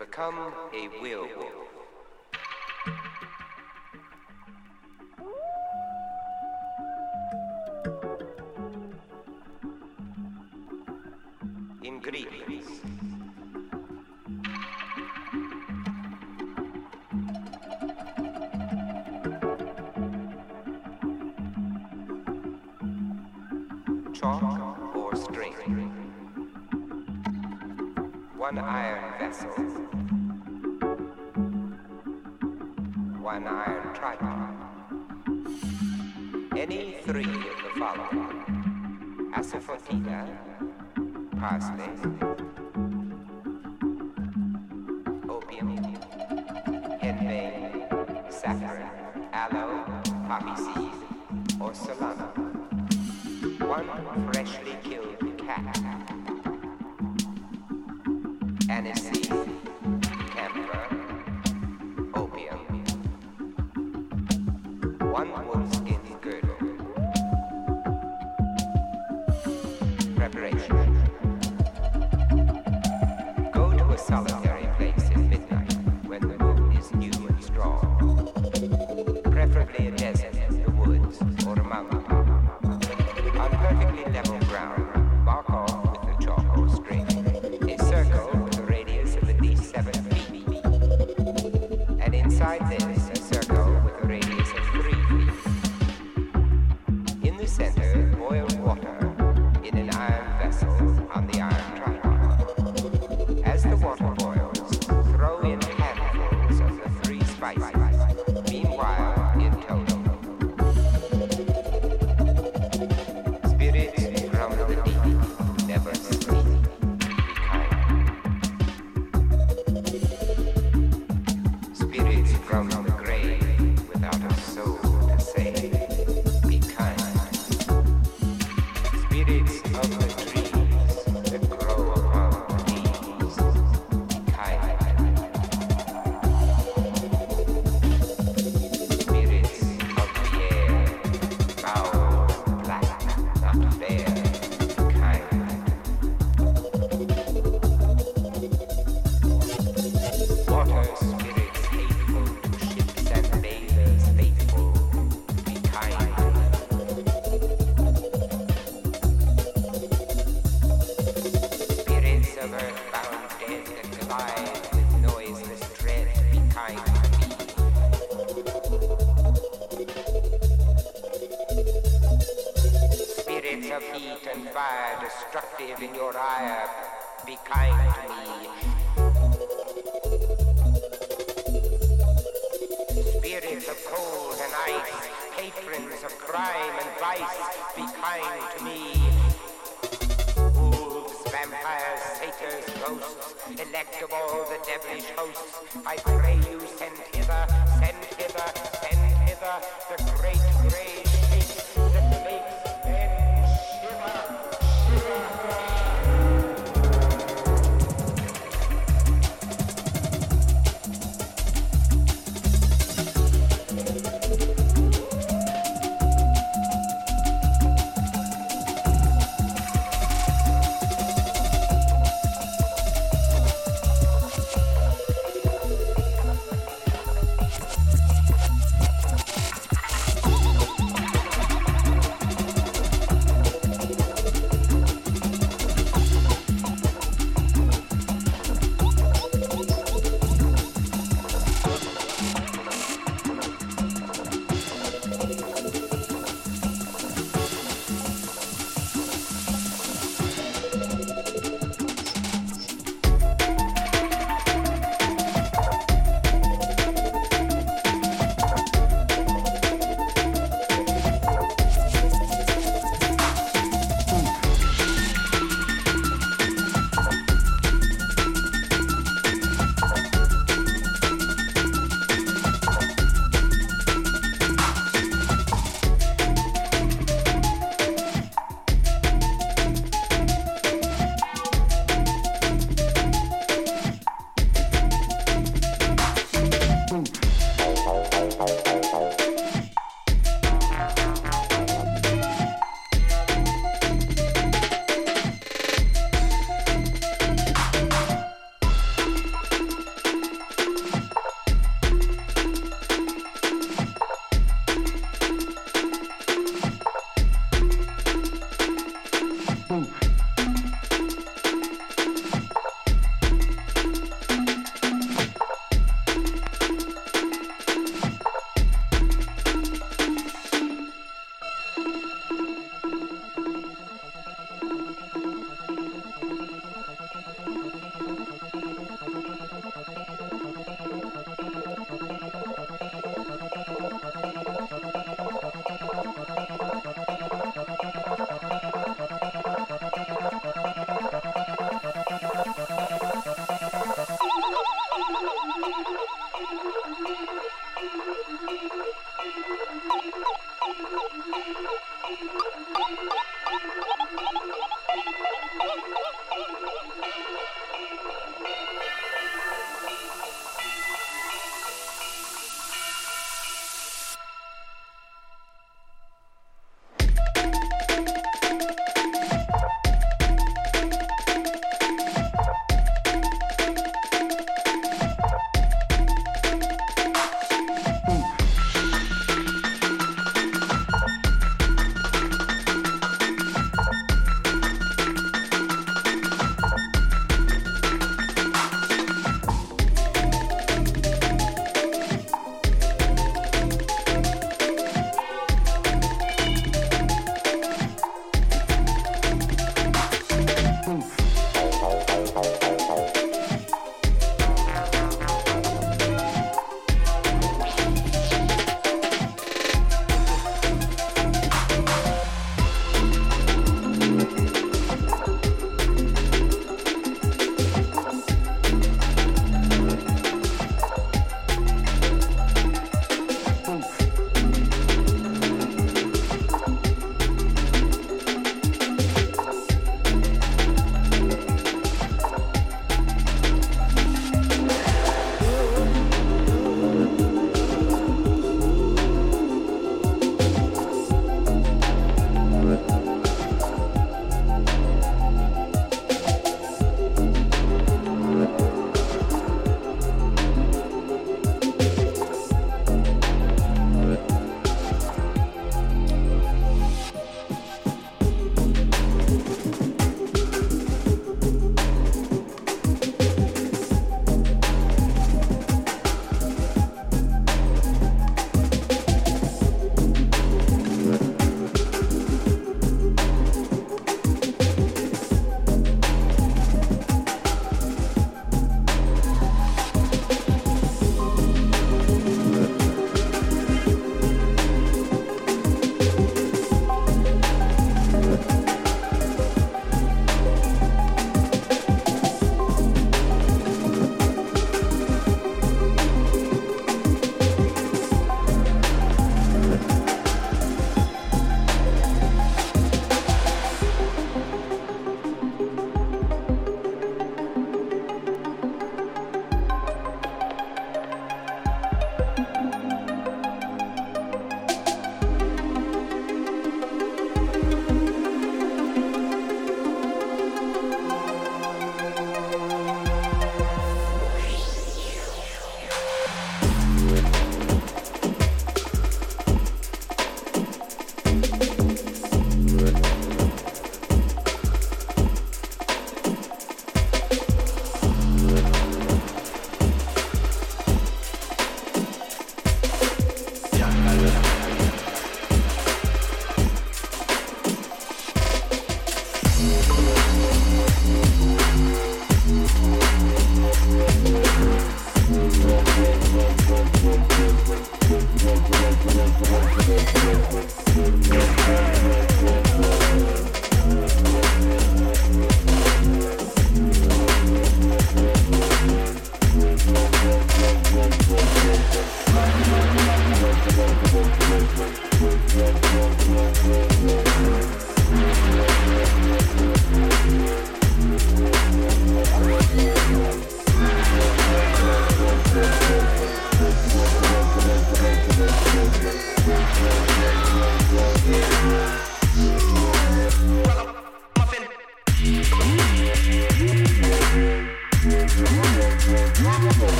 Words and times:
become 0.00 0.38
a 0.38 0.88
werewolf. 1.02 1.59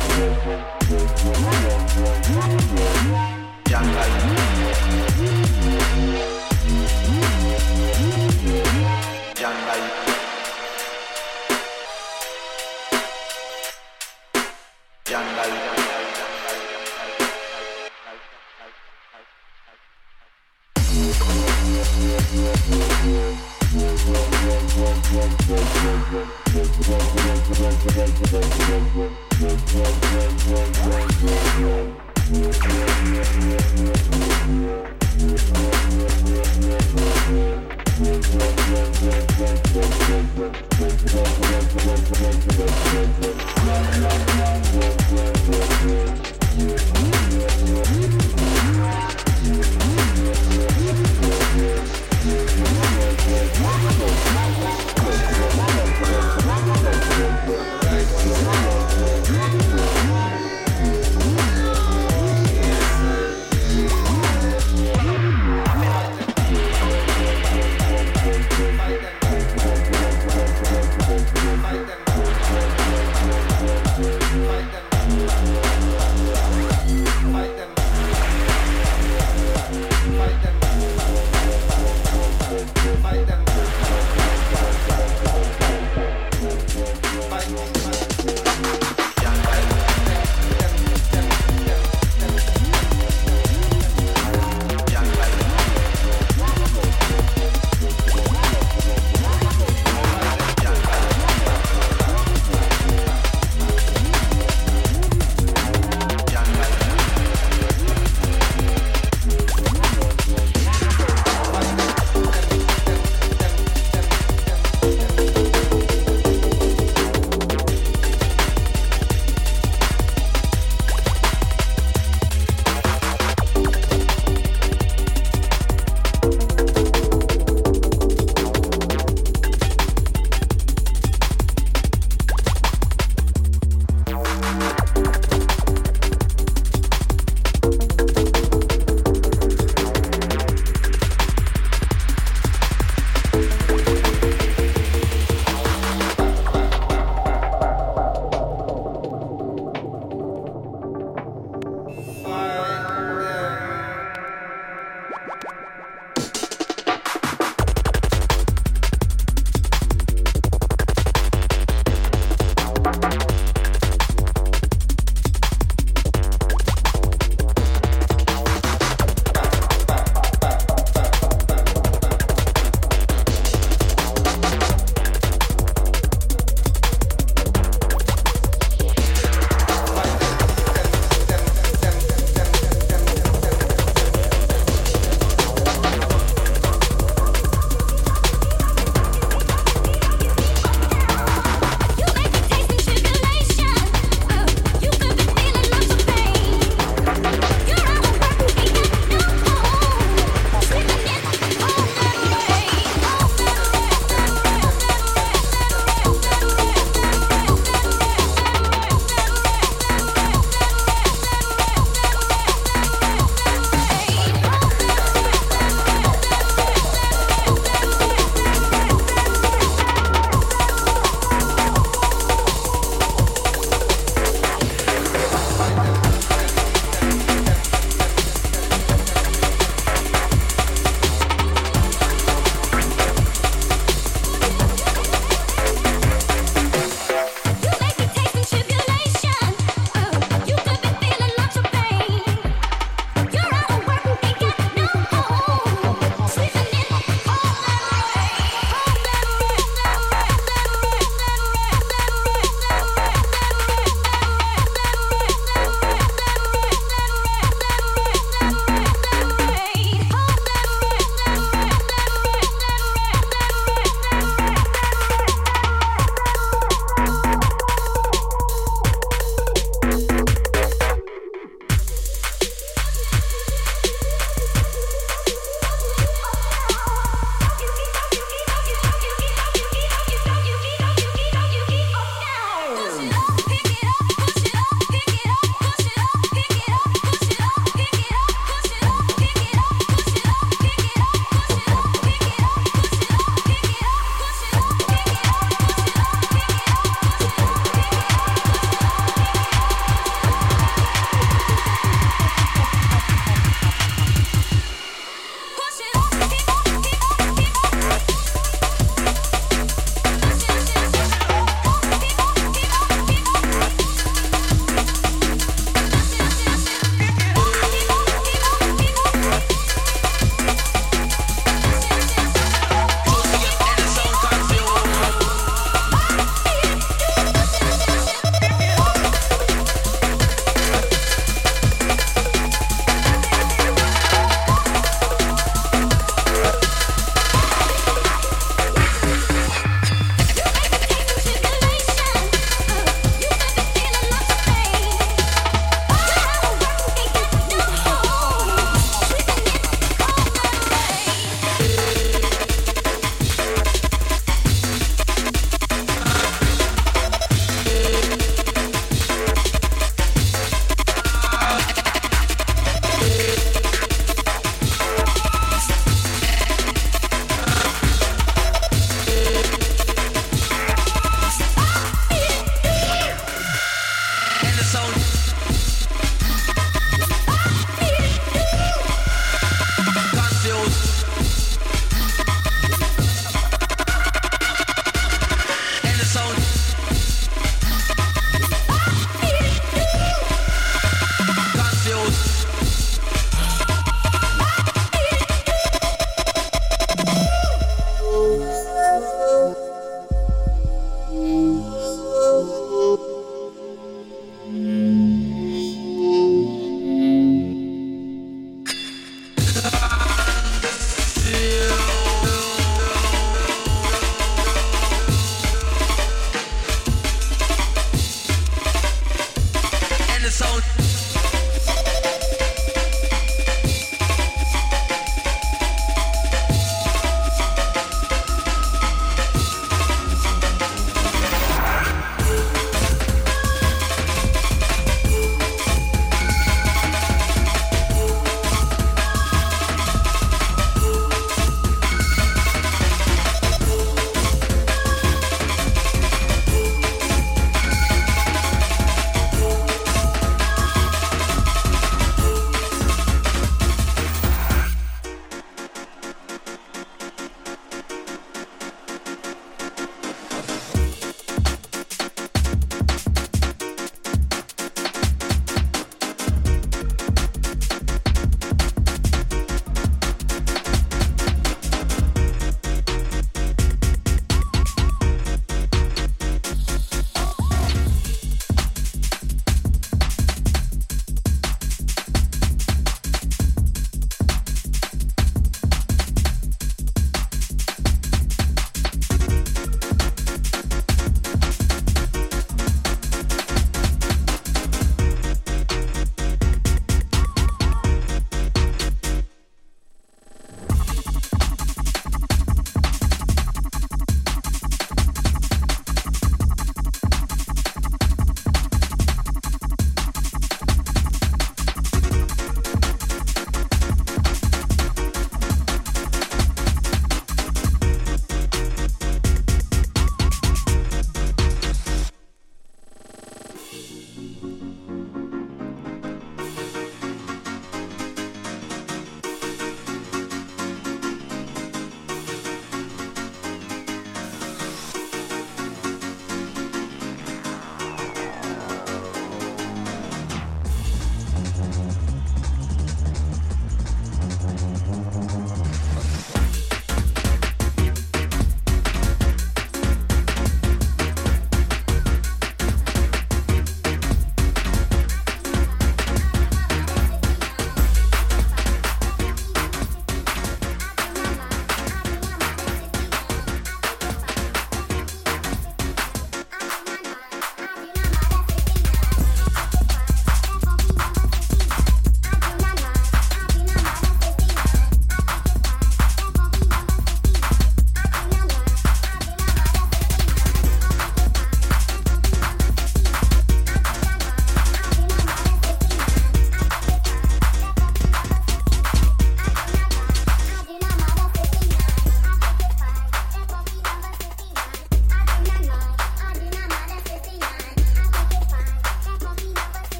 thank 0.00 0.72
you 0.72 0.77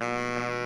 Música 0.00 0.59